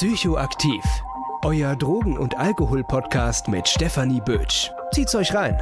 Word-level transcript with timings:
Psychoaktiv. 0.00 0.82
Euer 1.44 1.76
Drogen- 1.76 2.16
und 2.16 2.38
Alkohol-Podcast 2.38 3.48
mit 3.48 3.68
Stefanie 3.68 4.22
Bötsch. 4.22 4.70
Zieht's 4.94 5.14
euch 5.14 5.34
rein. 5.34 5.58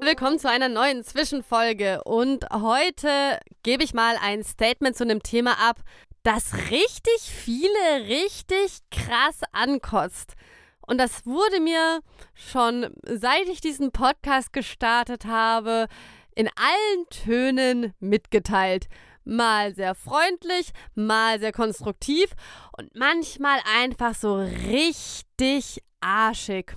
Willkommen 0.00 0.38
zu 0.38 0.48
einer 0.48 0.70
neuen 0.70 1.04
Zwischenfolge 1.04 2.02
und 2.04 2.46
heute 2.50 3.40
gebe 3.62 3.84
ich 3.84 3.92
mal 3.92 4.16
ein 4.22 4.42
Statement 4.42 4.96
zu 4.96 5.04
einem 5.04 5.22
Thema 5.22 5.58
ab, 5.60 5.82
das 6.22 6.54
richtig 6.70 7.20
viele 7.20 8.08
richtig 8.08 8.78
krass 8.90 9.42
ankotzt. 9.52 10.32
Und 10.80 10.96
das 10.96 11.26
wurde 11.26 11.60
mir 11.60 12.00
schon 12.32 12.86
seit 13.02 13.48
ich 13.48 13.60
diesen 13.60 13.92
Podcast 13.92 14.54
gestartet 14.54 15.26
habe, 15.26 15.88
in 16.36 16.48
allen 16.54 17.08
Tönen 17.10 17.94
mitgeteilt. 17.98 18.86
Mal 19.24 19.74
sehr 19.74 19.96
freundlich, 19.96 20.70
mal 20.94 21.40
sehr 21.40 21.50
konstruktiv 21.50 22.30
und 22.78 22.94
manchmal 22.94 23.58
einfach 23.80 24.14
so 24.14 24.36
richtig 24.36 25.82
arschig. 26.00 26.76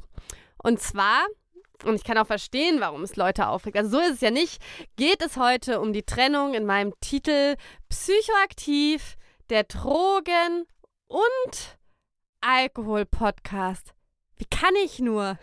Und 0.57 0.79
zwar, 0.79 1.27
und 1.85 1.95
ich 1.95 2.03
kann 2.03 2.17
auch 2.17 2.25
verstehen, 2.25 2.79
warum 2.79 3.03
es 3.03 3.15
Leute 3.15 3.47
aufregt, 3.47 3.77
also 3.77 3.91
so 3.91 3.99
ist 3.99 4.15
es 4.15 4.21
ja 4.21 4.31
nicht, 4.31 4.59
geht 4.95 5.21
es 5.21 5.37
heute 5.37 5.79
um 5.79 5.93
die 5.93 6.03
Trennung 6.03 6.55
in 6.55 6.65
meinem 6.65 6.93
Titel 7.01 7.55
Psychoaktiv, 7.89 9.15
der 9.49 9.65
Drogen- 9.65 10.65
und 11.07 11.77
Alkohol-Podcast. 12.41 13.93
Wie 14.39 14.45
kann 14.45 14.73
ich 14.85 14.99
nur? 14.99 15.37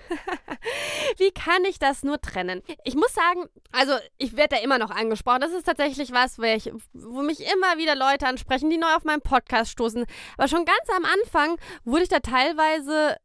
Wie 1.19 1.31
kann 1.31 1.65
ich 1.67 1.79
das 1.79 2.03
nur 2.03 2.19
trennen? 2.19 2.63
Ich 2.83 2.95
muss 2.95 3.13
sagen, 3.13 3.45
also 3.71 3.93
ich 4.17 4.39
werde 4.39 4.57
da 4.57 4.63
immer 4.63 4.79
noch 4.79 4.91
angesprochen. 4.91 5.43
Das 5.43 5.53
ist 5.53 5.65
tatsächlich 5.65 6.13
was, 6.13 6.39
wo, 6.39 6.45
ich, 6.45 6.73
wo 6.95 7.21
mich 7.21 7.41
immer 7.41 7.77
wieder 7.77 7.95
Leute 7.95 8.27
ansprechen, 8.27 8.71
die 8.71 8.79
neu 8.79 8.95
auf 8.95 9.05
meinen 9.05 9.21
Podcast 9.21 9.71
stoßen. 9.71 10.07
Aber 10.39 10.49
schon 10.49 10.65
ganz 10.65 10.89
am 10.97 11.05
Anfang 11.05 11.59
wurde 11.85 12.05
ich 12.05 12.09
da 12.09 12.21
teilweise 12.21 13.17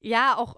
ja 0.00 0.36
auch 0.36 0.56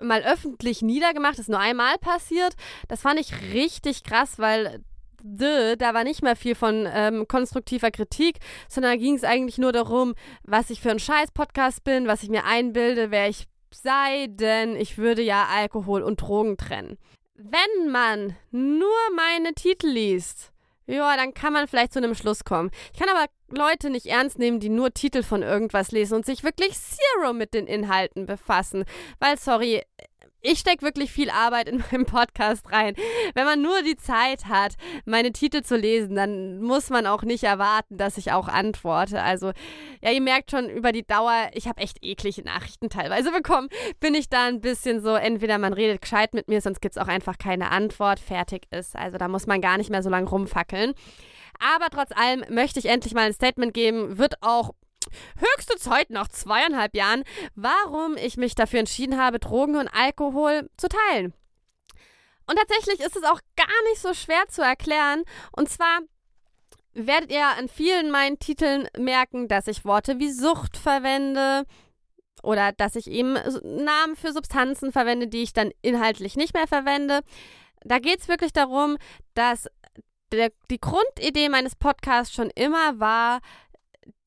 mal 0.00 0.22
öffentlich 0.22 0.80
niedergemacht. 0.80 1.34
Das 1.34 1.40
ist 1.40 1.50
nur 1.50 1.60
einmal 1.60 1.98
passiert. 1.98 2.54
Das 2.88 3.02
fand 3.02 3.20
ich 3.20 3.52
richtig 3.52 4.02
krass, 4.02 4.38
weil 4.38 4.82
da 5.22 5.92
war 5.92 6.04
nicht 6.04 6.22
mehr 6.22 6.36
viel 6.36 6.54
von 6.54 6.88
ähm, 6.90 7.26
konstruktiver 7.28 7.90
Kritik, 7.90 8.38
sondern 8.68 8.92
da 8.92 8.96
ging 8.96 9.16
es 9.16 9.24
eigentlich 9.24 9.58
nur 9.58 9.72
darum, 9.72 10.14
was 10.42 10.70
ich 10.70 10.80
für 10.80 10.90
ein 10.90 11.00
Scheiß-Podcast 11.00 11.84
bin, 11.84 12.06
was 12.06 12.22
ich 12.22 12.30
mir 12.30 12.44
einbilde, 12.44 13.10
wer 13.10 13.28
ich 13.28 13.48
sei 13.82 14.26
denn, 14.28 14.76
ich 14.76 14.98
würde 14.98 15.22
ja 15.22 15.46
Alkohol 15.50 16.02
und 16.02 16.20
Drogen 16.20 16.56
trennen. 16.56 16.98
Wenn 17.34 17.90
man 17.90 18.36
nur 18.50 18.96
meine 19.14 19.54
Titel 19.54 19.88
liest, 19.88 20.52
ja, 20.86 21.16
dann 21.16 21.34
kann 21.34 21.52
man 21.52 21.66
vielleicht 21.66 21.92
zu 21.92 21.98
einem 21.98 22.14
Schluss 22.14 22.44
kommen. 22.44 22.70
Ich 22.92 23.00
kann 23.00 23.08
aber 23.08 23.26
Leute 23.48 23.90
nicht 23.90 24.06
ernst 24.06 24.38
nehmen, 24.38 24.60
die 24.60 24.68
nur 24.68 24.94
Titel 24.94 25.22
von 25.22 25.42
irgendwas 25.42 25.90
lesen 25.90 26.14
und 26.14 26.26
sich 26.26 26.44
wirklich 26.44 26.74
zero 26.78 27.32
mit 27.32 27.54
den 27.54 27.66
Inhalten 27.66 28.26
befassen. 28.26 28.84
Weil, 29.18 29.36
sorry, 29.38 29.82
ich 30.46 30.60
stecke 30.60 30.82
wirklich 30.82 31.10
viel 31.10 31.30
Arbeit 31.30 31.68
in 31.68 31.82
meinem 31.90 32.06
Podcast 32.06 32.70
rein. 32.72 32.94
Wenn 33.34 33.44
man 33.44 33.62
nur 33.62 33.82
die 33.82 33.96
Zeit 33.96 34.46
hat, 34.46 34.74
meine 35.04 35.32
Titel 35.32 35.62
zu 35.62 35.76
lesen, 35.76 36.14
dann 36.14 36.60
muss 36.60 36.90
man 36.90 37.06
auch 37.06 37.22
nicht 37.22 37.44
erwarten, 37.44 37.96
dass 37.96 38.16
ich 38.16 38.32
auch 38.32 38.48
antworte. 38.48 39.22
Also, 39.22 39.52
ja, 40.02 40.10
ihr 40.12 40.20
merkt 40.20 40.50
schon 40.50 40.70
über 40.70 40.92
die 40.92 41.06
Dauer, 41.06 41.50
ich 41.52 41.66
habe 41.66 41.80
echt 41.80 41.98
eklige 42.02 42.42
Nachrichten 42.42 42.88
teilweise 42.88 43.32
bekommen. 43.32 43.68
Bin 44.00 44.14
ich 44.14 44.28
da 44.28 44.46
ein 44.46 44.60
bisschen 44.60 45.02
so, 45.02 45.14
entweder 45.14 45.58
man 45.58 45.72
redet 45.72 46.00
gescheit 46.00 46.32
mit 46.32 46.48
mir, 46.48 46.60
sonst 46.60 46.80
gibt 46.80 46.96
es 46.96 47.02
auch 47.02 47.08
einfach 47.08 47.38
keine 47.38 47.70
Antwort, 47.70 48.20
fertig 48.20 48.66
ist. 48.70 48.94
Also, 48.96 49.18
da 49.18 49.28
muss 49.28 49.46
man 49.46 49.60
gar 49.60 49.78
nicht 49.78 49.90
mehr 49.90 50.02
so 50.02 50.10
lange 50.10 50.28
rumfackeln. 50.28 50.94
Aber 51.58 51.86
trotz 51.90 52.10
allem 52.12 52.44
möchte 52.50 52.78
ich 52.78 52.86
endlich 52.86 53.14
mal 53.14 53.26
ein 53.26 53.32
Statement 53.32 53.72
geben. 53.72 54.18
Wird 54.18 54.42
auch 54.42 54.72
höchste 55.38 55.76
Zeit 55.76 56.10
nach 56.10 56.28
zweieinhalb 56.28 56.94
Jahren, 56.94 57.24
warum 57.54 58.16
ich 58.16 58.36
mich 58.36 58.54
dafür 58.54 58.80
entschieden 58.80 59.18
habe, 59.18 59.38
Drogen 59.38 59.76
und 59.76 59.88
Alkohol 59.88 60.68
zu 60.76 60.88
teilen. 60.88 61.34
Und 62.46 62.56
tatsächlich 62.56 63.00
ist 63.00 63.16
es 63.16 63.24
auch 63.24 63.40
gar 63.56 63.82
nicht 63.90 64.00
so 64.00 64.14
schwer 64.14 64.46
zu 64.48 64.62
erklären. 64.62 65.24
Und 65.52 65.68
zwar 65.68 66.00
werdet 66.94 67.30
ihr 67.30 67.46
an 67.46 67.68
vielen 67.68 68.10
meinen 68.10 68.38
Titeln 68.38 68.88
merken, 68.96 69.48
dass 69.48 69.66
ich 69.66 69.84
Worte 69.84 70.18
wie 70.18 70.30
Sucht 70.30 70.76
verwende 70.76 71.64
oder 72.42 72.72
dass 72.72 72.96
ich 72.96 73.10
eben 73.10 73.34
Namen 73.62 74.16
für 74.16 74.32
Substanzen 74.32 74.92
verwende, 74.92 75.26
die 75.26 75.42
ich 75.42 75.52
dann 75.52 75.72
inhaltlich 75.82 76.36
nicht 76.36 76.54
mehr 76.54 76.66
verwende. 76.66 77.20
Da 77.82 77.98
geht 77.98 78.20
es 78.20 78.28
wirklich 78.28 78.52
darum, 78.52 78.96
dass 79.34 79.66
der, 80.32 80.50
die 80.70 80.80
Grundidee 80.80 81.48
meines 81.48 81.76
Podcasts 81.76 82.34
schon 82.34 82.50
immer 82.50 82.98
war, 82.98 83.40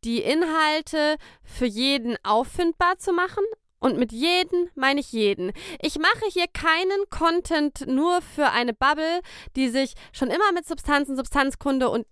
die 0.03 0.21
Inhalte 0.21 1.17
für 1.43 1.65
jeden 1.65 2.17
auffindbar 2.23 2.97
zu 2.97 3.13
machen. 3.13 3.43
Und 3.81 3.97
mit 3.97 4.11
jeden 4.11 4.69
meine 4.75 4.99
ich 4.99 5.13
jeden. 5.13 5.53
Ich 5.81 5.97
mache 5.97 6.25
hier 6.31 6.47
keinen 6.47 7.09
Content 7.09 7.87
nur 7.87 8.21
für 8.21 8.49
eine 8.49 8.73
Bubble, 8.73 9.21
die 9.55 9.69
sich 9.69 9.93
schon 10.11 10.29
immer 10.29 10.51
mit 10.53 10.67
Substanzen, 10.67 11.15
Substanzkunde 11.15 11.89
und 11.89 12.05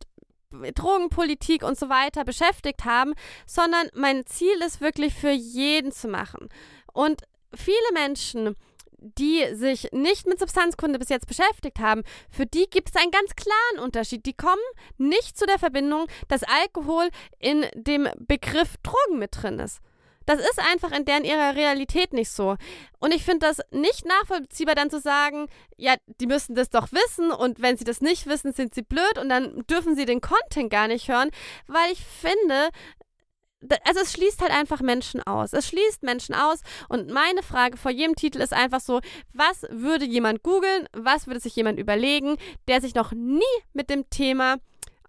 Drogenpolitik 0.49 1.63
und 1.63 1.77
so 1.77 1.89
weiter 1.89 2.23
beschäftigt 2.23 2.85
haben, 2.85 3.13
sondern 3.45 3.89
mein 3.93 4.25
Ziel 4.25 4.61
ist 4.65 4.79
wirklich 4.79 5.13
für 5.13 5.31
jeden 5.31 5.91
zu 5.91 6.07
machen. 6.07 6.47
Und 6.93 7.23
viele 7.53 7.75
Menschen 7.93 8.55
die 8.99 9.45
sich 9.53 9.89
nicht 9.91 10.27
mit 10.27 10.39
Substanzkunde 10.39 10.99
bis 10.99 11.09
jetzt 11.09 11.27
beschäftigt 11.27 11.79
haben, 11.79 12.03
für 12.29 12.45
die 12.45 12.67
gibt 12.69 12.89
es 12.89 12.95
einen 12.95 13.11
ganz 13.11 13.35
klaren 13.35 13.83
Unterschied. 13.83 14.25
Die 14.25 14.33
kommen 14.33 14.55
nicht 14.97 15.37
zu 15.37 15.45
der 15.45 15.59
Verbindung, 15.59 16.07
dass 16.27 16.43
Alkohol 16.43 17.09
in 17.39 17.65
dem 17.75 18.09
Begriff 18.19 18.75
Drogen 18.83 19.19
mit 19.19 19.41
drin 19.41 19.59
ist. 19.59 19.81
Das 20.27 20.41
ist 20.41 20.59
einfach 20.59 20.91
in 20.91 21.05
deren 21.05 21.23
ihrer 21.23 21.55
Realität 21.55 22.11
nicht 22.11 22.29
so. 22.29 22.57
Und 22.99 23.13
ich 23.13 23.23
finde 23.23 23.47
das 23.47 23.61
nicht 23.71 24.05
nachvollziehbar, 24.05 24.75
dann 24.75 24.89
zu 24.89 24.99
sagen, 24.99 25.47
ja, 25.77 25.95
die 26.19 26.27
müssen 26.27 26.53
das 26.53 26.69
doch 26.69 26.91
wissen 26.91 27.31
und 27.31 27.61
wenn 27.61 27.77
sie 27.77 27.85
das 27.85 28.01
nicht 28.01 28.27
wissen, 28.27 28.51
sind 28.51 28.75
sie 28.75 28.81
blöd 28.81 29.17
und 29.21 29.29
dann 29.29 29.63
dürfen 29.67 29.95
sie 29.95 30.05
den 30.05 30.19
Content 30.19 30.69
gar 30.69 30.89
nicht 30.89 31.07
hören, 31.07 31.31
weil 31.67 31.93
ich 31.93 32.03
finde, 32.03 32.69
also 33.83 34.01
es 34.01 34.13
schließt 34.13 34.41
halt 34.41 34.51
einfach 34.51 34.81
Menschen 34.81 35.21
aus. 35.23 35.53
Es 35.53 35.67
schließt 35.67 36.03
Menschen 36.03 36.35
aus. 36.35 36.61
Und 36.89 37.09
meine 37.09 37.43
Frage 37.43 37.77
vor 37.77 37.91
jedem 37.91 38.15
Titel 38.15 38.39
ist 38.39 38.53
einfach 38.53 38.79
so, 38.79 39.01
was 39.33 39.63
würde 39.69 40.05
jemand 40.05 40.43
googeln, 40.43 40.87
was 40.93 41.27
würde 41.27 41.39
sich 41.39 41.55
jemand 41.55 41.79
überlegen, 41.79 42.37
der 42.67 42.81
sich 42.81 42.95
noch 42.95 43.11
nie 43.11 43.41
mit 43.73 43.89
dem 43.89 44.09
Thema 44.09 44.57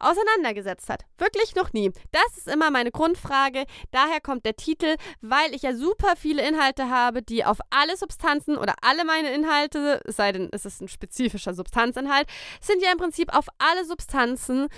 auseinandergesetzt 0.00 0.88
hat. 0.88 1.04
Wirklich 1.18 1.54
noch 1.56 1.72
nie. 1.72 1.90
Das 2.12 2.36
ist 2.36 2.48
immer 2.48 2.70
meine 2.70 2.90
Grundfrage. 2.90 3.64
Daher 3.90 4.20
kommt 4.20 4.44
der 4.46 4.56
Titel, 4.56 4.96
weil 5.20 5.54
ich 5.54 5.62
ja 5.62 5.74
super 5.74 6.14
viele 6.16 6.46
Inhalte 6.46 6.88
habe, 6.88 7.22
die 7.22 7.44
auf 7.44 7.58
alle 7.70 7.96
Substanzen 7.96 8.56
oder 8.56 8.74
alle 8.82 9.04
meine 9.04 9.32
Inhalte, 9.32 10.00
sei 10.06 10.32
denn, 10.32 10.48
es 10.52 10.64
ist 10.64 10.80
ein 10.80 10.88
spezifischer 10.88 11.52
Substanzinhalt, 11.54 12.28
sind 12.60 12.82
ja 12.82 12.92
im 12.92 12.98
Prinzip 12.98 13.34
auf 13.34 13.46
alle 13.58 13.84
Substanzen 13.84 14.68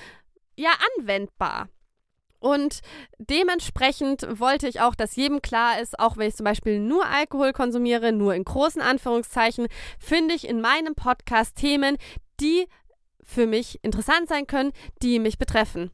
ja 0.56 0.70
anwendbar. 0.96 1.68
Und 2.40 2.80
dementsprechend 3.18 4.26
wollte 4.40 4.66
ich 4.66 4.80
auch, 4.80 4.94
dass 4.94 5.14
jedem 5.14 5.42
klar 5.42 5.80
ist, 5.80 5.98
auch 6.00 6.16
wenn 6.16 6.28
ich 6.28 6.36
zum 6.36 6.44
Beispiel 6.44 6.80
nur 6.80 7.06
Alkohol 7.06 7.52
konsumiere, 7.52 8.12
nur 8.12 8.34
in 8.34 8.44
großen 8.44 8.82
Anführungszeichen, 8.82 9.68
finde 9.98 10.34
ich 10.34 10.48
in 10.48 10.60
meinem 10.60 10.94
Podcast 10.94 11.56
Themen, 11.56 11.96
die 12.40 12.66
für 13.22 13.46
mich 13.46 13.78
interessant 13.82 14.28
sein 14.28 14.46
können, 14.46 14.72
die 15.02 15.18
mich 15.18 15.38
betreffen. 15.38 15.92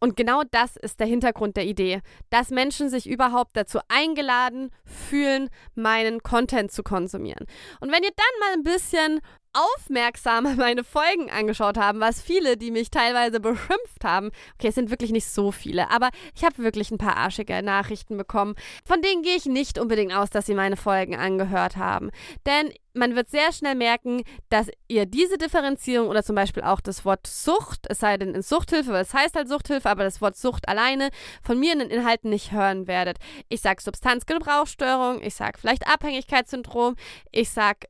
Und 0.00 0.16
genau 0.16 0.42
das 0.50 0.76
ist 0.76 1.00
der 1.00 1.06
Hintergrund 1.06 1.56
der 1.56 1.66
Idee, 1.66 2.00
dass 2.30 2.50
Menschen 2.50 2.88
sich 2.88 3.08
überhaupt 3.08 3.56
dazu 3.56 3.80
eingeladen 3.88 4.70
fühlen, 4.84 5.50
meinen 5.74 6.22
Content 6.22 6.70
zu 6.70 6.82
konsumieren. 6.82 7.46
Und 7.80 7.90
wenn 7.90 8.02
ihr 8.02 8.12
dann 8.14 8.40
mal 8.40 8.52
ein 8.52 8.62
bisschen 8.62 9.20
aufmerksamer 9.58 10.54
meine 10.56 10.84
Folgen 10.84 11.30
angeschaut 11.30 11.78
haben, 11.78 12.00
was 12.00 12.22
viele, 12.22 12.56
die 12.56 12.70
mich 12.70 12.90
teilweise 12.90 13.40
beschimpft 13.40 14.04
haben. 14.04 14.30
Okay, 14.54 14.68
es 14.68 14.74
sind 14.74 14.90
wirklich 14.90 15.10
nicht 15.10 15.26
so 15.26 15.52
viele, 15.52 15.90
aber 15.90 16.10
ich 16.34 16.44
habe 16.44 16.58
wirklich 16.58 16.90
ein 16.90 16.98
paar 16.98 17.16
arschige 17.16 17.62
Nachrichten 17.62 18.16
bekommen. 18.16 18.54
Von 18.84 19.02
denen 19.02 19.22
gehe 19.22 19.36
ich 19.36 19.46
nicht 19.46 19.78
unbedingt 19.78 20.14
aus, 20.14 20.30
dass 20.30 20.46
sie 20.46 20.54
meine 20.54 20.76
Folgen 20.76 21.16
angehört 21.16 21.76
haben. 21.76 22.10
Denn 22.46 22.72
man 22.94 23.14
wird 23.14 23.30
sehr 23.30 23.52
schnell 23.52 23.74
merken, 23.74 24.22
dass 24.48 24.68
ihr 24.88 25.06
diese 25.06 25.38
Differenzierung 25.38 26.08
oder 26.08 26.22
zum 26.22 26.34
Beispiel 26.34 26.62
auch 26.62 26.80
das 26.80 27.04
Wort 27.04 27.26
Sucht, 27.26 27.86
es 27.88 28.00
sei 28.00 28.16
denn 28.16 28.34
in 28.34 28.42
Suchthilfe, 28.42 28.92
weil 28.92 29.02
es 29.02 29.14
heißt 29.14 29.36
halt 29.36 29.48
Suchthilfe, 29.48 29.88
aber 29.88 30.04
das 30.04 30.20
Wort 30.20 30.36
Sucht 30.36 30.68
alleine 30.68 31.10
von 31.42 31.58
mir 31.58 31.72
in 31.72 31.78
den 31.78 31.90
Inhalten 31.90 32.30
nicht 32.30 32.52
hören 32.52 32.86
werdet. 32.86 33.18
Ich 33.48 33.60
sage 33.60 33.82
Substanzgebrauchsstörung, 33.82 35.22
ich 35.22 35.34
sage 35.34 35.58
vielleicht 35.58 35.86
Abhängigkeitssyndrom, 35.86 36.96
ich 37.30 37.50
sage 37.50 37.88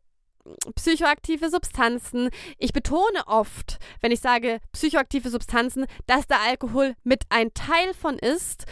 psychoaktive 0.74 1.50
Substanzen. 1.50 2.30
Ich 2.58 2.72
betone 2.72 3.26
oft, 3.26 3.78
wenn 4.00 4.12
ich 4.12 4.20
sage 4.20 4.58
psychoaktive 4.72 5.30
Substanzen, 5.30 5.86
dass 6.06 6.26
der 6.26 6.40
Alkohol 6.40 6.94
mit 7.04 7.24
ein 7.30 7.52
Teil 7.54 7.94
von 7.94 8.18
ist. 8.18 8.66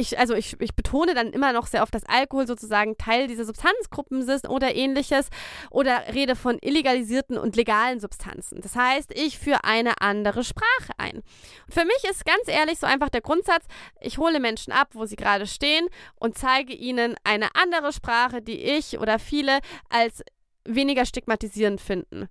ich, 0.00 0.18
also 0.18 0.34
ich, 0.34 0.56
ich 0.60 0.74
betone 0.74 1.14
dann 1.14 1.32
immer 1.32 1.52
noch 1.52 1.66
sehr 1.66 1.82
oft, 1.82 1.94
dass 1.94 2.04
Alkohol 2.04 2.46
sozusagen 2.46 2.96
Teil 2.96 3.26
dieser 3.26 3.44
Substanzgruppen 3.44 4.26
ist 4.28 4.48
oder 4.48 4.74
ähnliches 4.74 5.28
oder 5.70 6.14
rede 6.14 6.36
von 6.36 6.58
illegalisierten 6.60 7.36
und 7.36 7.56
legalen 7.56 8.00
Substanzen. 8.00 8.60
Das 8.62 8.76
heißt, 8.76 9.12
ich 9.14 9.38
führe 9.38 9.64
eine 9.64 10.00
andere 10.00 10.42
Sprache 10.44 10.92
ein. 10.96 11.16
Und 11.16 11.74
für 11.74 11.84
mich 11.84 12.04
ist 12.10 12.24
ganz 12.24 12.46
ehrlich 12.46 12.78
so 12.78 12.86
einfach 12.86 13.10
der 13.10 13.20
Grundsatz, 13.20 13.64
ich 14.00 14.18
hole 14.18 14.40
Menschen 14.40 14.72
ab, 14.72 14.88
wo 14.92 15.04
sie 15.04 15.16
gerade 15.16 15.46
stehen 15.46 15.86
und 16.16 16.38
zeige 16.38 16.72
ihnen 16.72 17.14
eine 17.24 17.54
andere 17.54 17.92
Sprache, 17.92 18.40
die 18.40 18.60
ich 18.60 18.98
oder 18.98 19.18
viele 19.18 19.60
als 19.90 20.22
weniger 20.64 21.06
stigmatisierend 21.06 21.80
finden. 21.80 22.28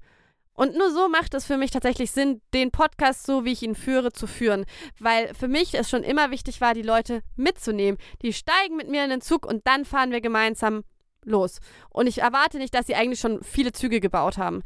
Und 0.59 0.75
nur 0.75 0.91
so 0.91 1.07
macht 1.07 1.33
es 1.35 1.45
für 1.45 1.55
mich 1.55 1.71
tatsächlich 1.71 2.11
Sinn, 2.11 2.41
den 2.53 2.69
Podcast 2.69 3.25
so, 3.25 3.45
wie 3.45 3.53
ich 3.53 3.63
ihn 3.63 3.75
führe, 3.75 4.11
zu 4.11 4.27
führen. 4.27 4.65
Weil 4.99 5.33
für 5.33 5.47
mich 5.47 5.73
es 5.73 5.89
schon 5.89 6.03
immer 6.03 6.31
wichtig 6.31 6.59
war, 6.59 6.73
die 6.73 6.81
Leute 6.81 7.21
mitzunehmen. 7.37 7.97
Die 8.23 8.33
steigen 8.33 8.75
mit 8.75 8.89
mir 8.89 9.05
in 9.05 9.09
den 9.09 9.21
Zug 9.21 9.45
und 9.45 9.65
dann 9.65 9.85
fahren 9.85 10.11
wir 10.11 10.19
gemeinsam 10.19 10.83
los. 11.23 11.59
Und 11.89 12.07
ich 12.07 12.17
erwarte 12.17 12.57
nicht, 12.57 12.73
dass 12.73 12.87
sie 12.87 12.95
eigentlich 12.95 13.21
schon 13.21 13.41
viele 13.41 13.71
Züge 13.71 14.01
gebaut 14.01 14.37
haben. 14.37 14.61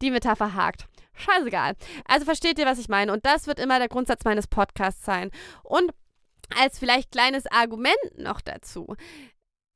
Die 0.00 0.10
Metapher 0.10 0.54
hakt. 0.54 0.86
Scheißegal. 1.12 1.74
Also 2.06 2.24
versteht 2.24 2.58
ihr, 2.58 2.64
was 2.64 2.78
ich 2.78 2.88
meine? 2.88 3.12
Und 3.12 3.26
das 3.26 3.46
wird 3.46 3.60
immer 3.60 3.78
der 3.78 3.88
Grundsatz 3.88 4.24
meines 4.24 4.46
Podcasts 4.46 5.04
sein. 5.04 5.30
Und 5.62 5.92
als 6.58 6.78
vielleicht 6.78 7.10
kleines 7.10 7.46
Argument 7.46 7.98
noch 8.16 8.40
dazu 8.40 8.96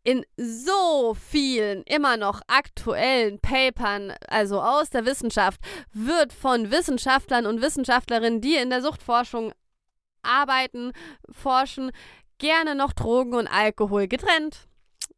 in 0.05 0.25
so 0.37 1.15
vielen 1.15 1.83
immer 1.85 2.17
noch 2.17 2.41
aktuellen 2.49 3.39
Papern, 3.39 4.13
also 4.29 4.61
aus 4.61 4.91
der 4.91 5.07
Wissenschaft, 5.07 5.61
wird 5.93 6.33
von 6.33 6.71
Wissenschaftlern 6.71 7.47
und 7.47 7.63
Wissenschaftlerinnen, 7.63 8.41
die 8.41 8.57
in 8.57 8.71
der 8.71 8.83
Suchtforschung 8.83 9.53
arbeiten, 10.23 10.93
forschen, 11.31 11.93
gerne 12.39 12.75
noch 12.75 12.93
Drogen 12.93 13.35
und 13.35 13.47
Alkohol 13.47 14.09
getrennt. 14.09 14.67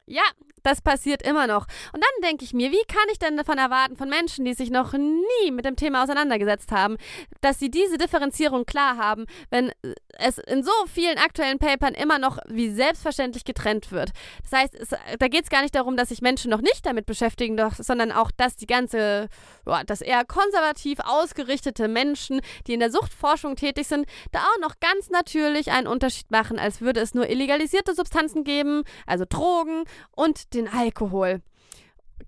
Ja, 0.05 0.23
das 0.65 0.81
passiert 0.81 1.21
immer 1.21 1.47
noch. 1.47 1.67
Und 1.93 2.03
dann 2.03 2.29
denke 2.29 2.43
ich 2.43 2.53
mir, 2.53 2.71
wie 2.71 2.83
kann 2.87 3.05
ich 3.11 3.19
denn 3.19 3.37
davon 3.37 3.57
erwarten, 3.57 3.95
von 3.95 4.09
Menschen, 4.09 4.45
die 4.45 4.53
sich 4.53 4.71
noch 4.71 4.93
nie 4.93 5.51
mit 5.51 5.65
dem 5.65 5.75
Thema 5.75 6.03
auseinandergesetzt 6.03 6.71
haben, 6.71 6.97
dass 7.41 7.59
sie 7.59 7.69
diese 7.69 7.97
Differenzierung 7.97 8.65
klar 8.65 8.97
haben, 8.97 9.25
wenn 9.51 9.71
es 10.17 10.39
in 10.39 10.63
so 10.63 10.71
vielen 10.91 11.17
aktuellen 11.17 11.59
Papern 11.59 11.93
immer 11.93 12.17
noch 12.17 12.39
wie 12.47 12.69
selbstverständlich 12.69 13.45
getrennt 13.45 13.91
wird. 13.91 14.11
Das 14.43 14.59
heißt, 14.59 14.75
es, 14.75 14.89
da 14.89 15.27
geht 15.27 15.43
es 15.43 15.49
gar 15.49 15.61
nicht 15.61 15.75
darum, 15.75 15.97
dass 15.97 16.09
sich 16.09 16.21
Menschen 16.21 16.49
noch 16.49 16.61
nicht 16.61 16.85
damit 16.85 17.05
beschäftigen, 17.05 17.57
doch, 17.57 17.73
sondern 17.75 18.11
auch, 18.11 18.31
dass 18.31 18.55
die 18.55 18.65
ganze, 18.65 19.27
ja, 19.67 19.83
dass 19.83 20.01
eher 20.01 20.25
konservativ 20.25 20.99
ausgerichtete 21.03 21.87
Menschen, 21.87 22.41
die 22.65 22.73
in 22.73 22.79
der 22.79 22.91
Suchtforschung 22.91 23.55
tätig 23.55 23.87
sind, 23.87 24.07
da 24.31 24.39
auch 24.39 24.59
noch 24.61 24.79
ganz 24.79 25.09
natürlich 25.11 25.71
einen 25.71 25.87
Unterschied 25.87 26.31
machen, 26.31 26.57
als 26.57 26.81
würde 26.81 27.01
es 27.01 27.13
nur 27.13 27.29
illegalisierte 27.29 27.93
Substanzen 27.93 28.43
geben, 28.43 28.83
also 29.05 29.25
Drogen 29.29 29.83
und 30.11 30.54
den 30.55 30.67
Alkohol. 30.67 31.41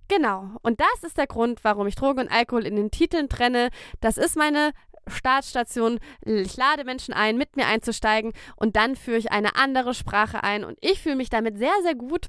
Genau. 0.08 0.50
Und 0.62 0.80
das 0.80 1.04
ist 1.04 1.18
der 1.18 1.28
Grund, 1.28 1.64
warum 1.64 1.88
ich 1.88 1.96
Drogen 1.96 2.22
und 2.22 2.32
Alkohol 2.32 2.66
in 2.66 2.76
den 2.76 2.92
Titeln 2.92 3.30
trenne. 3.30 3.70
Das 4.00 4.18
ist 4.18 4.38
meine 4.38 4.72
Startstation. 5.08 6.00
Ich 6.26 6.56
lade 6.58 6.84
Menschen 6.84 7.14
ein, 7.14 7.38
mit 7.38 7.56
mir 7.56 7.68
einzusteigen 7.68 8.34
und 8.56 8.76
dann 8.76 8.96
führe 8.96 9.18
ich 9.18 9.32
eine 9.32 9.56
andere 9.56 9.94
Sprache 9.94 10.44
ein. 10.44 10.64
Und 10.64 10.78
ich 10.82 11.02
fühle 11.02 11.16
mich 11.16 11.30
damit 11.30 11.58
sehr, 11.58 11.74
sehr 11.84 11.96
gut. 11.96 12.28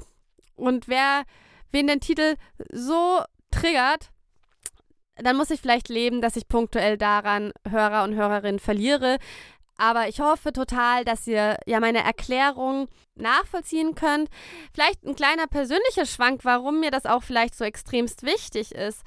Und 0.57 0.89
wer, 0.89 1.25
wen 1.71 1.87
den 1.87 2.01
Titel 2.01 2.37
so 2.71 3.21
triggert, 3.51 4.11
dann 5.17 5.37
muss 5.37 5.51
ich 5.51 5.61
vielleicht 5.61 5.89
leben, 5.89 6.21
dass 6.21 6.37
ich 6.37 6.49
punktuell 6.49 6.97
daran 6.97 7.53
Hörer 7.69 8.05
und 8.05 8.15
Hörerinnen 8.15 8.61
verliere. 8.61 9.19
Aber 9.79 10.09
ich 10.09 10.21
hoffe 10.21 10.53
total, 10.53 11.05
dass 11.05 11.27
ihr 11.27 11.57
ja 11.65 11.81
meine 11.81 12.03
Erklärung 12.03 12.89
nachvollziehen 13.15 13.95
könnt. 13.95 14.29
Vielleicht 14.75 15.05
ein 15.05 15.15
kleiner 15.15 15.47
persönlicher 15.47 16.05
Schwank, 16.05 16.45
warum 16.45 16.81
mir 16.81 16.91
das 16.91 17.07
auch 17.07 17.23
vielleicht 17.23 17.55
so 17.55 17.65
extremst 17.65 18.25
wichtig 18.25 18.75
ist. 18.75 19.03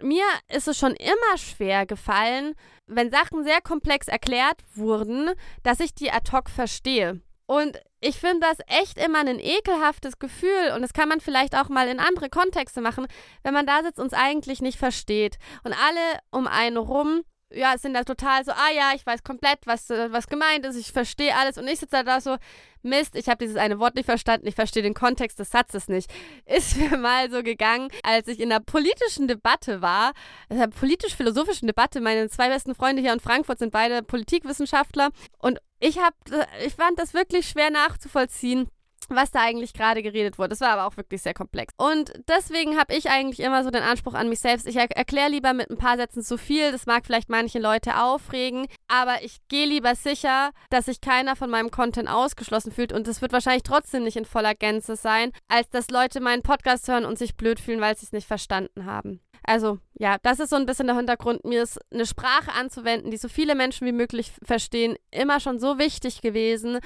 Mir 0.00 0.24
ist 0.48 0.66
es 0.66 0.78
schon 0.78 0.94
immer 0.94 1.38
schwer 1.38 1.86
gefallen, 1.86 2.54
wenn 2.86 3.10
Sachen 3.10 3.44
sehr 3.44 3.60
komplex 3.60 4.08
erklärt 4.08 4.62
wurden, 4.74 5.30
dass 5.62 5.78
ich 5.78 5.94
die 5.94 6.10
ad 6.10 6.32
hoc 6.32 6.50
verstehe. 6.50 7.20
Und 7.46 7.78
ich 8.00 8.18
finde 8.18 8.40
das 8.40 8.58
echt 8.66 8.98
immer 8.98 9.20
ein 9.20 9.38
ekelhaftes 9.38 10.18
Gefühl 10.18 10.72
und 10.74 10.80
das 10.80 10.94
kann 10.94 11.08
man 11.08 11.20
vielleicht 11.20 11.54
auch 11.54 11.68
mal 11.68 11.86
in 11.86 12.00
andere 12.00 12.30
Kontexte 12.30 12.80
machen, 12.80 13.06
wenn 13.42 13.52
man 13.52 13.66
da 13.66 13.82
sitzt 13.82 14.00
und 14.00 14.06
es 14.06 14.18
eigentlich 14.18 14.62
nicht 14.62 14.78
versteht. 14.78 15.38
Und 15.62 15.74
alle 15.74 16.18
um 16.30 16.46
einen 16.46 16.78
rum 16.78 17.22
ja, 17.54 17.76
sind 17.78 17.94
da 17.94 18.04
total 18.04 18.44
so, 18.44 18.52
ah 18.52 18.72
ja, 18.74 18.92
ich 18.94 19.06
weiß 19.06 19.22
komplett, 19.22 19.60
was, 19.66 19.90
äh, 19.90 20.12
was 20.12 20.26
gemeint 20.28 20.64
ist, 20.66 20.76
ich 20.76 20.92
verstehe 20.92 21.34
alles. 21.36 21.58
Und 21.58 21.68
ich 21.68 21.78
sitze 21.78 22.04
da 22.04 22.20
so, 22.20 22.36
Mist, 22.82 23.14
ich 23.14 23.28
habe 23.28 23.38
dieses 23.38 23.56
eine 23.56 23.78
Wort 23.78 23.94
nicht 23.94 24.06
verstanden, 24.06 24.46
ich 24.46 24.54
verstehe 24.54 24.82
den 24.82 24.94
Kontext 24.94 25.38
des 25.38 25.50
Satzes 25.50 25.88
nicht. 25.88 26.10
Ist 26.46 26.76
mir 26.76 26.96
mal 26.96 27.30
so 27.30 27.42
gegangen, 27.42 27.88
als 28.02 28.28
ich 28.28 28.40
in 28.40 28.50
einer 28.50 28.60
politischen 28.60 29.28
Debatte 29.28 29.82
war, 29.82 30.12
einer 30.48 30.68
politisch-philosophischen 30.68 31.66
Debatte. 31.66 32.00
Meine 32.00 32.28
zwei 32.28 32.48
besten 32.48 32.74
Freunde 32.74 33.02
hier 33.02 33.12
in 33.12 33.20
Frankfurt 33.20 33.58
sind 33.58 33.72
beide 33.72 34.02
Politikwissenschaftler. 34.02 35.10
Und 35.38 35.58
ich, 35.78 35.98
hab, 35.98 36.14
äh, 36.30 36.66
ich 36.66 36.74
fand 36.74 36.98
das 36.98 37.14
wirklich 37.14 37.48
schwer 37.48 37.70
nachzuvollziehen 37.70 38.68
was 39.10 39.30
da 39.30 39.40
eigentlich 39.40 39.72
gerade 39.72 40.02
geredet 40.02 40.38
wurde. 40.38 40.50
Das 40.50 40.60
war 40.60 40.70
aber 40.70 40.86
auch 40.86 40.96
wirklich 40.96 41.22
sehr 41.22 41.34
komplex. 41.34 41.72
Und 41.76 42.12
deswegen 42.28 42.78
habe 42.78 42.94
ich 42.94 43.10
eigentlich 43.10 43.40
immer 43.40 43.64
so 43.64 43.70
den 43.70 43.82
Anspruch 43.82 44.14
an 44.14 44.28
mich 44.28 44.40
selbst. 44.40 44.66
Ich 44.66 44.76
er 44.76 44.90
erkläre 44.90 45.30
lieber 45.30 45.52
mit 45.52 45.70
ein 45.70 45.78
paar 45.78 45.96
Sätzen 45.96 46.22
zu 46.22 46.38
viel. 46.38 46.72
Das 46.72 46.86
mag 46.86 47.06
vielleicht 47.06 47.28
manche 47.28 47.58
Leute 47.58 48.00
aufregen, 48.02 48.66
aber 48.88 49.22
ich 49.22 49.38
gehe 49.48 49.66
lieber 49.66 49.94
sicher, 49.94 50.50
dass 50.70 50.86
sich 50.86 51.00
keiner 51.00 51.36
von 51.36 51.50
meinem 51.50 51.70
Content 51.70 52.08
ausgeschlossen 52.08 52.72
fühlt. 52.72 52.92
Und 52.92 53.08
es 53.08 53.22
wird 53.22 53.32
wahrscheinlich 53.32 53.62
trotzdem 53.62 54.04
nicht 54.04 54.16
in 54.16 54.24
voller 54.24 54.54
Gänze 54.54 54.96
sein, 54.96 55.32
als 55.48 55.68
dass 55.70 55.90
Leute 55.90 56.20
meinen 56.20 56.42
Podcast 56.42 56.88
hören 56.88 57.04
und 57.04 57.18
sich 57.18 57.36
blöd 57.36 57.60
fühlen, 57.60 57.80
weil 57.80 57.96
sie 57.96 58.06
es 58.06 58.12
nicht 58.12 58.26
verstanden 58.26 58.86
haben. 58.86 59.20
Also 59.44 59.78
ja, 59.94 60.16
das 60.22 60.40
ist 60.40 60.50
so 60.50 60.56
ein 60.56 60.66
bisschen 60.66 60.86
der 60.86 60.96
Hintergrund. 60.96 61.44
Mir 61.44 61.62
ist 61.62 61.78
eine 61.92 62.06
Sprache 62.06 62.52
anzuwenden, 62.52 63.10
die 63.10 63.16
so 63.16 63.28
viele 63.28 63.54
Menschen 63.54 63.86
wie 63.86 63.92
möglich 63.92 64.32
verstehen, 64.42 64.96
immer 65.10 65.40
schon 65.40 65.58
so 65.58 65.78
wichtig 65.78 66.20
gewesen. 66.20 66.78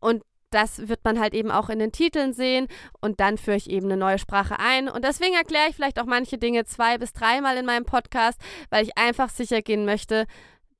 Und 0.00 0.22
das 0.50 0.88
wird 0.88 1.04
man 1.04 1.20
halt 1.20 1.34
eben 1.34 1.50
auch 1.50 1.68
in 1.68 1.78
den 1.78 1.92
Titeln 1.92 2.32
sehen 2.32 2.68
und 3.00 3.20
dann 3.20 3.38
führe 3.38 3.56
ich 3.56 3.70
eben 3.70 3.86
eine 3.86 3.96
neue 3.96 4.18
Sprache 4.18 4.58
ein. 4.58 4.88
Und 4.88 5.04
deswegen 5.04 5.34
erkläre 5.34 5.68
ich 5.68 5.76
vielleicht 5.76 6.00
auch 6.00 6.06
manche 6.06 6.38
Dinge 6.38 6.64
zwei 6.64 6.98
bis 6.98 7.12
dreimal 7.12 7.56
in 7.56 7.66
meinem 7.66 7.84
Podcast, 7.84 8.40
weil 8.70 8.84
ich 8.84 8.96
einfach 8.96 9.28
sicher 9.28 9.62
gehen 9.62 9.84
möchte, 9.84 10.26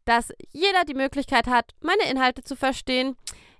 dass 0.04 0.32
jeder 0.52 0.84
die 0.86 0.94
Möglichkeit 0.94 1.46
hat, 1.46 1.72
meine 1.80 2.10
Inhalte 2.10 2.42
zu 2.42 2.56
verstehen. 2.56 3.16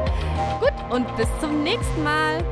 Gut, 0.60 0.72
und 0.90 1.16
bis 1.16 1.28
zum 1.40 1.62
nächsten 1.62 2.02
Mal. 2.02 2.42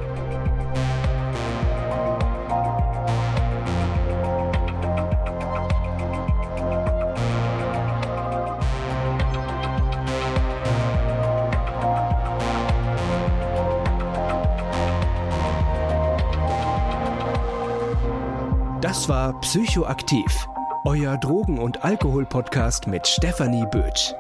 Das 18.81 19.09
war 19.09 19.39
Psychoaktiv, 19.41 20.49
euer 20.85 21.17
Drogen- 21.19 21.59
und 21.59 21.85
Alkohol-Podcast 21.85 22.87
mit 22.87 23.07
Stefanie 23.07 23.67
Bötsch. 23.71 24.15